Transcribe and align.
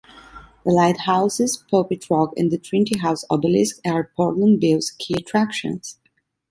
The 0.65 0.71
lighthouses, 0.71 1.63
Pulpit 1.69 2.09
Rock 2.09 2.33
and 2.35 2.49
the 2.49 2.57
Trinity 2.57 2.97
House 2.97 3.23
Obelisk 3.29 3.77
are 3.85 4.11
Portland 4.17 4.59
Bill's 4.59 4.89
key 4.89 5.13
attractions. 5.19 5.99